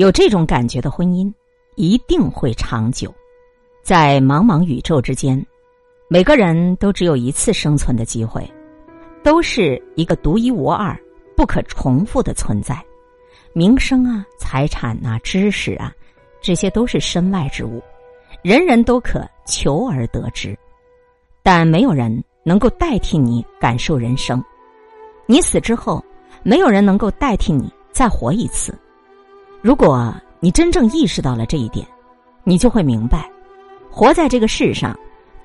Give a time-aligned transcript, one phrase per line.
[0.00, 1.30] 有这种感觉的婚姻
[1.74, 3.14] 一定会长久。
[3.82, 5.44] 在茫茫宇宙之间，
[6.08, 8.50] 每个人都只有一次生存的机会，
[9.22, 10.98] 都是一个独一无二、
[11.36, 12.82] 不可重复的存在。
[13.52, 15.92] 名声啊，财产啊，知识啊，
[16.40, 17.82] 这些都是身外之物，
[18.40, 20.58] 人人都可求而得之，
[21.42, 24.42] 但没有人能够代替你感受人生。
[25.26, 26.02] 你死之后，
[26.42, 28.74] 没有人能够代替你再活一次。
[29.62, 31.86] 如果你真正意识到了这一点，
[32.44, 33.30] 你就会明白，
[33.90, 34.98] 活在这个世上，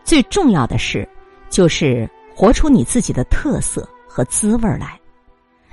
[0.05, 1.07] 最重要的事
[1.49, 4.97] 就是活出你自己的特色和滋味来。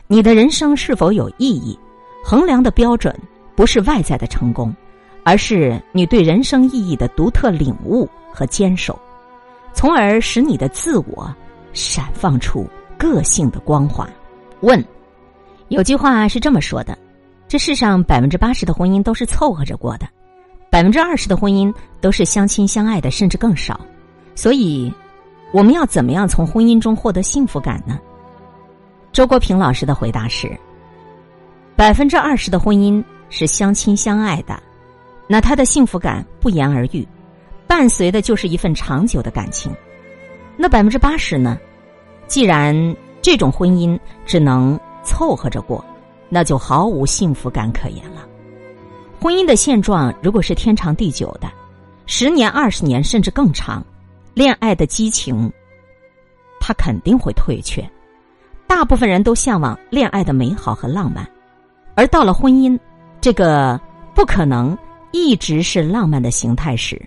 [0.09, 1.79] 你的人生是否有意义？
[2.25, 3.17] 衡量的标准
[3.55, 4.75] 不是外在的成功，
[5.23, 8.99] 而是你对人生意义的独特领悟和坚守，
[9.73, 11.33] 从而使你的自我
[11.73, 12.69] 闪放出
[12.99, 14.09] 个性的光华。
[14.63, 14.85] 问：
[15.69, 16.99] 有句话是这么说的，
[17.53, 20.09] 这世上百分之八十的婚姻都是凑合着过的，
[20.71, 21.71] 百分之二十的婚姻
[22.01, 23.79] 都是相亲相爱的，甚至更少。
[24.35, 24.91] 所以，
[25.53, 28.01] 我们要怎么样从婚姻中获得幸福感呢？
[29.13, 30.51] 周国平老师的回答是。
[31.77, 34.59] 百分之二十的婚姻是相亲相爱的，
[35.27, 37.07] 那他的幸福感不言而喻，
[37.67, 39.71] 伴随的就是一份长久的感情。
[40.57, 41.59] 那百分之八十呢？
[42.27, 45.85] 既然这种婚姻只能凑合着过，
[46.35, 48.27] 那就毫无幸福感可言了。
[49.21, 51.53] 婚姻的现状如果是天长地久的，
[52.07, 53.85] 十年、二十年甚至更长，
[54.33, 55.53] 恋爱的激情，
[56.59, 57.87] 他肯定会退却。
[58.67, 61.29] 大部分人都向往恋爱的美好和浪漫。
[61.95, 62.81] 而到了婚姻，
[63.21, 63.79] 这个
[64.15, 64.77] 不可能
[65.11, 66.99] 一直是浪漫的形态时，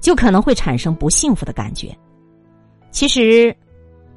[0.00, 1.96] 就可能会产生不幸福的感觉。
[2.90, 3.56] 其实，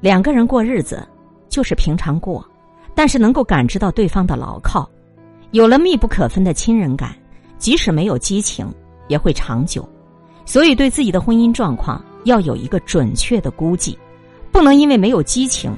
[0.02, 1.08] 两个人过日子
[1.48, 2.46] 就是平常过，
[3.00, 4.86] 但是能够感知到对方的牢靠，
[5.52, 7.16] 有了密不可分的亲人感，
[7.58, 8.70] 即使没有激情，
[9.08, 9.88] 也会长久。
[10.46, 13.98] 所以，对自己的婚姻状况要有一个准确的估计，
[14.52, 15.72] 不能因为没有激情，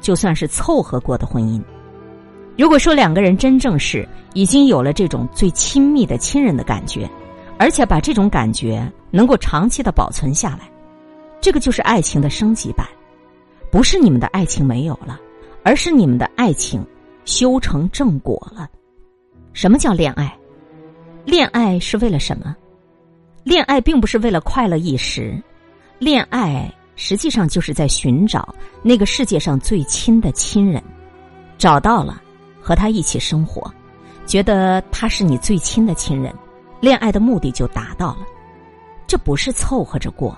[0.00, 1.60] 就算是凑合过的婚姻。
[2.56, 7.10] 如果说两个人真正是已经有了这种最亲密的亲人的感觉，
[7.58, 10.70] 而且把这种感觉能够长期的保存下来，
[11.40, 12.86] 这个就是爱情的升级版。
[13.68, 15.18] 不是你们的爱情没有了，
[15.68, 16.82] 而是你们的爱情
[17.26, 18.66] 修成正果了。
[19.52, 20.34] 什么叫恋爱？
[21.26, 22.56] 恋爱是为了什么？
[23.44, 25.38] 恋爱并不是为了快乐一时，
[25.98, 28.48] 恋爱实际上就是在寻找
[28.82, 30.82] 那个世界上最亲的亲人，
[31.58, 32.22] 找到了。
[32.62, 33.70] 和他一起生活，
[34.24, 36.34] 觉得他是你最亲的亲人，
[36.80, 38.26] 恋爱的目的就达到了。
[39.06, 40.34] 这不是凑合着过，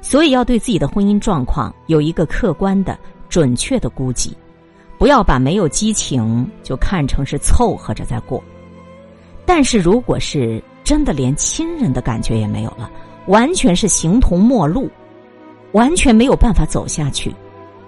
[0.00, 4.36] 所以要对自己的婚姻状况有一个客观的、准确的估计，
[5.02, 8.40] 不要把没有激情就看成是凑合着在过。
[9.44, 12.88] 但是如果是真的连亲人的感觉也没有了，
[13.26, 14.88] 完全是形同陌路，
[15.72, 17.34] 完全没有办法走下去，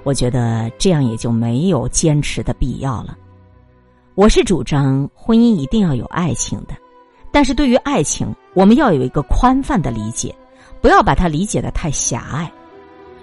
[0.02, 3.16] 我觉得这样也就没有坚持的必要了。
[4.16, 6.74] 我是主张婚姻一定要有爱情的，
[7.30, 10.34] 但是对于爱情，我们要有一个宽泛的理解，
[10.80, 12.50] 不要把它理解的太狭隘。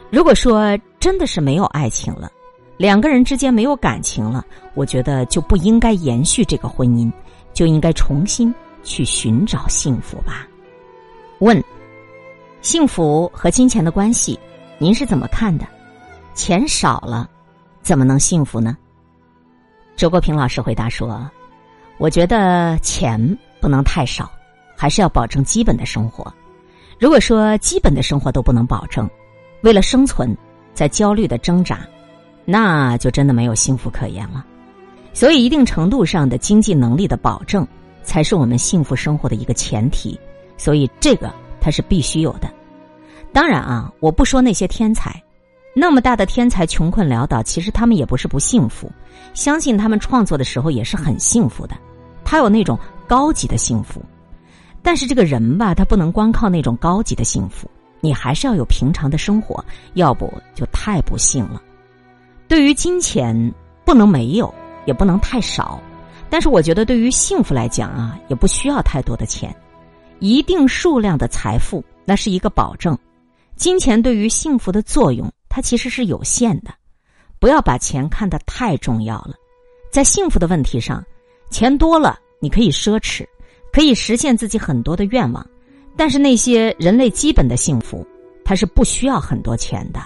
[0.10, 2.32] 如果说真的是没有爱情了，
[2.82, 4.44] 两个人之间没有感情了，
[4.74, 7.12] 我觉得就不应该延续这个婚姻，
[7.54, 10.48] 就应该重新去寻找幸福吧。
[11.42, 11.64] 问：
[12.64, 14.40] 幸福和金钱的关系，
[14.80, 15.68] 您是怎么看的？
[16.34, 17.30] 钱少了，
[17.84, 18.76] 怎么能幸福呢？
[19.96, 21.30] 周国平老师回答说
[22.00, 24.28] ：“我觉得钱不能太少，
[24.76, 26.34] 还是要保证基本的生活。
[27.00, 29.08] 如果说基本的生活都不能保证，
[29.62, 30.36] 为了生存
[30.74, 31.88] 在焦虑的挣扎，
[32.52, 34.46] 那就真的没有幸福可言了。
[35.14, 37.66] 所以，一定程度上的经济能力的保证，
[38.04, 40.20] 才是我们幸福生活的一个前提。
[40.58, 42.52] 所以，这个它是必须有的。
[43.32, 45.16] 当然啊，我不说那些天才。”
[45.74, 48.92] 那么大的天才穷困潦倒，其实他们也不是不幸福，
[49.34, 51.74] 相信他们创作的时候也是很幸福的，
[52.26, 54.04] 他有那种高级的幸福。
[54.82, 57.72] 但是这个人吧，他不能光靠那种高级的幸福，
[58.02, 59.64] 你还是要有平常的生活，
[59.94, 61.62] 要不就太不幸了。
[62.52, 63.54] 对于金钱，
[63.86, 64.54] 不能没有，
[64.86, 65.82] 也不能太少，
[66.30, 69.56] 但是我觉得对于幸福来讲啊，也不需要太多的钱，
[70.20, 72.98] 一定数量的财富那是一个保证。
[73.56, 75.32] 金钱对于幸福的作用。
[75.48, 76.74] 它其实是有限的，
[77.40, 79.34] 不要把钱看得太重要了。
[79.90, 81.02] 在幸福的问题上，
[81.50, 83.26] 钱多了你可以奢侈，
[83.72, 85.46] 可以实现自己很多的愿望，
[85.96, 88.06] 但是那些人类基本的幸福，
[88.44, 90.02] 它是不需要很多钱的，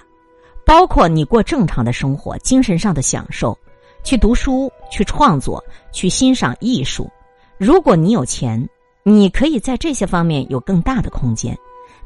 [0.66, 3.58] 包括你过正常的生活、精神上的享受、
[4.04, 7.10] 去读书、去创作、去欣赏艺术。
[7.58, 8.68] 如果你有钱，
[9.04, 11.56] 你可以在这些方面有更大的空间，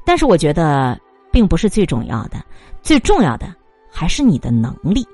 [0.06, 1.00] 但是我觉得
[1.32, 2.44] 并不是最重要的，
[2.82, 3.56] 最重要的
[3.90, 5.08] 还是你的能力。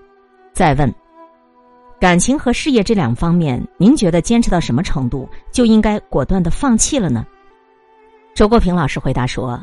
[0.52, 0.94] 再问，
[2.00, 7.26] 感情和事业这两方面，您觉得坚持到什么程度就应该果断的放弃了呢？
[8.34, 9.62] 周国平老师回答说，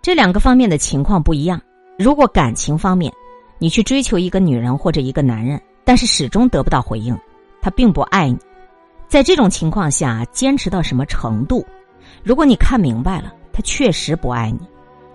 [0.00, 1.60] 这两个方面的情况不一样。
[2.02, 3.12] 如果感情方面，
[3.58, 7.16] 你去追求一个女人或者一个男人，但是始终得不到回应，
[7.60, 8.36] 他并不爱你。
[9.06, 11.64] 在这种情况下，坚持到什么程度？
[12.24, 14.58] 如果你看明白了，他确实不爱你，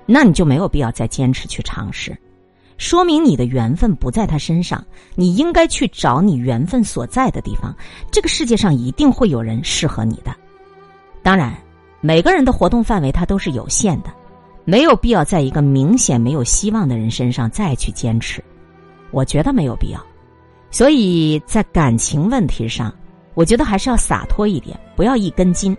[0.06, 2.18] 那你就没有必要再坚持去尝试，
[2.78, 4.82] 说明你的缘分不在他身上。
[5.16, 7.76] 你应该去找你缘分所在的地方。
[8.10, 10.34] 这个世界上一定会有人适合你的。
[11.22, 11.54] 当然，
[12.00, 14.10] 每个人的活动范围他都是有限的，
[14.68, 18.44] 没有必要在一个明显没有希望的人身上再去坚持。
[19.10, 20.00] 我觉得没有必要。
[20.70, 22.94] 所以在感情问题上。
[23.34, 25.78] 我觉得还是要洒脱一点，不要一根筋。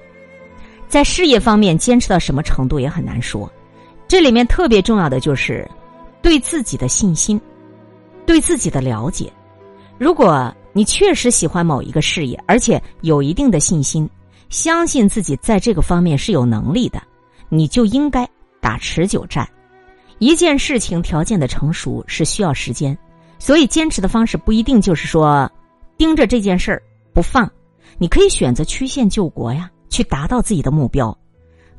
[0.87, 3.51] 在事业方面坚持到什么程度也很难说。
[4.07, 5.69] 这里面特别重要的就是
[6.23, 7.41] 对自己的信心，
[8.25, 9.33] 对自己的了解。
[9.99, 14.09] 如果你确实喜欢某一个事业，而且有一定的信心，
[14.51, 17.03] 相信自己在这个方面是有能力的，
[17.49, 18.25] 你就应该
[18.69, 19.49] 打持久战。
[20.19, 22.95] 一件事情条件的成熟是需要时间，
[23.39, 25.51] 所以坚持的方式不一定就是说
[25.97, 26.83] 盯着这件事儿。
[27.15, 27.51] 不放，
[27.97, 31.17] 你可以选择曲线救国呀，去达到自己的目标。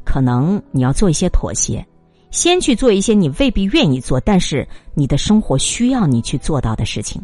[0.03, 1.85] 可能你要做一些妥协，
[2.31, 7.23] 先去做一些你未必愿意做，但是你的生活需要你去做到的事情。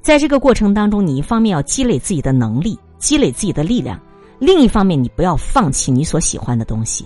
[0.00, 3.98] 在这个过程当中，你一方面要积累自己的能力，积累自己的力量；
[4.38, 7.04] 另一方面，你不要放弃你所喜欢的东西。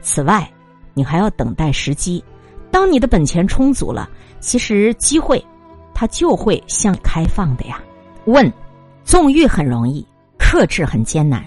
[0.00, 0.52] 此外，
[0.94, 2.22] 你还要等待时机。
[2.70, 4.08] 当你的本钱充足了，
[4.40, 5.44] 其实机会
[5.92, 7.82] 它就会向开放的呀。
[8.26, 8.52] 问。
[9.04, 10.06] 纵欲很容易，
[10.38, 11.44] 克制很艰难。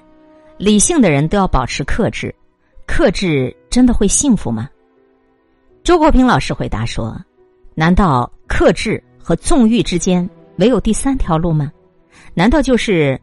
[0.58, 2.36] 理性的人都要保持克制，
[2.86, 4.70] 克制真的会幸福吗？
[5.82, 7.18] 周国平老师回答说
[7.76, 11.72] ：“难道克制和纵欲之间没有第三条路吗？
[12.34, 13.20] 难道就是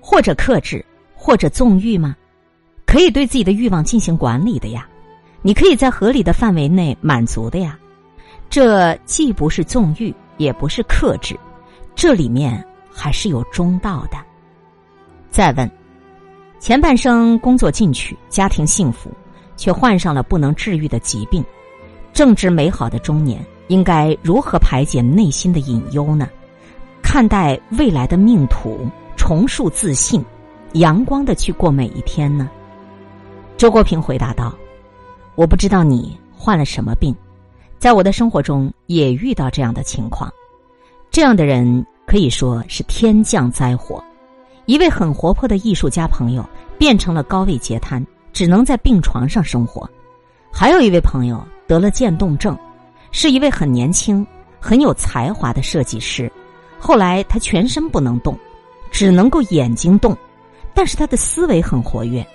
[0.00, 0.82] 或者克制，
[1.14, 2.16] 或者纵欲吗？
[2.86, 4.88] 可以对自己的欲望进行管理的呀，
[5.42, 7.78] 你可以在合理的范围内满足的呀。
[8.50, 11.38] 这既不是纵欲，也不是克制，
[11.94, 12.64] 这里面。”
[13.00, 14.18] 还是有中道的。
[15.30, 15.70] 再问，
[16.58, 19.08] 前半生工作进取，家庭幸福，
[19.56, 21.44] 却患上了不能治愈的疾病，
[22.12, 26.28] 正值美好的中年，应该如何排解内心的隐忧呢？
[27.00, 28.84] 看待未来的命途，
[29.16, 30.24] 重塑自信，
[30.72, 32.50] 阳光的去过每一天呢？
[33.56, 34.52] 周国平回答道
[35.38, 37.14] ：“我不知道你患了什么病，
[37.78, 40.28] 在我的生活中也遇到这样的情况，
[41.12, 44.02] 这样的人。”可以说是天降灾祸。
[44.64, 46.42] 一位很活泼的艺术家朋友
[46.78, 48.02] 变成了高位截瘫，
[48.32, 49.86] 只能在病床上生活。
[50.50, 52.58] 还有一位朋友得了渐冻症，
[53.12, 54.26] 是一位很年轻、
[54.58, 56.32] 很有才华的设计师。
[56.78, 58.34] 后来他全身不能动，
[58.90, 60.16] 只能够眼睛动，
[60.72, 62.26] 但是他的思维很活跃。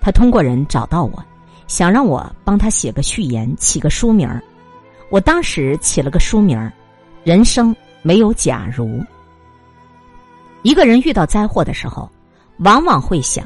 [0.00, 1.24] 他通过人找到我，
[1.68, 4.42] 想让我帮他写个序言，起个书名儿。
[5.08, 6.72] 我当时起了个书名儿：
[7.22, 7.72] 人生。
[8.00, 9.04] 没有假如，
[10.62, 12.08] 一个人遇到灾祸的时候，
[12.58, 13.44] 往往会想：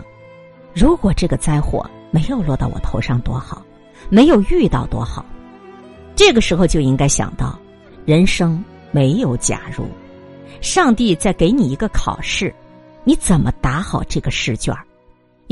[0.75, 3.63] 如果这个灾祸没有落到我头上多好，
[4.11, 5.25] 没有遇到多好。
[6.15, 7.59] 这个时候就应该想到，
[8.05, 9.87] 人生没有假如，
[10.61, 12.55] 上帝在给你一个考试，
[13.05, 14.73] 你怎么答好这个试卷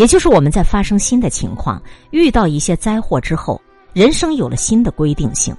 [0.01, 1.79] 也就是我们在发生新的情况，
[2.11, 3.61] 遇到一些灾祸之后，
[3.93, 5.55] 人生有了新的规定性，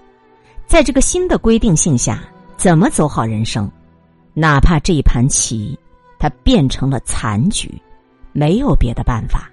[0.66, 2.24] 在这个新的规定性下。
[2.58, 3.70] 怎么走好人生？
[4.34, 5.78] 哪怕这一盘棋，
[6.18, 7.80] 它变成了残局，
[8.34, 9.48] 没有别的办法，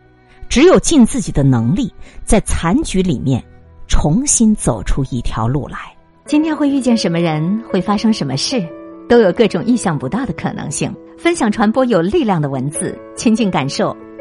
[0.48, 1.92] 只有尽自己的能力，
[2.24, 3.44] 在残局里面
[3.88, 5.78] 重新走出一条路来。
[6.24, 8.66] 今天会遇见什么人，会发生什么事，
[9.06, 10.90] 都有各种意想不到的可能性。
[11.18, 13.94] 分享传播有力量的文字，亲近感受